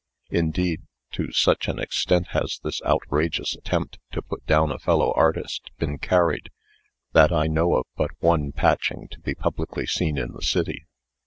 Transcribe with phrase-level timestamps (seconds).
[0.31, 0.81] Indeed,
[1.11, 5.99] to such an extent has this outrageous attempt to put down a fellow artist been
[5.99, 6.49] carried,
[7.13, 10.85] that I know of but one Patching to be publicly seen in the city.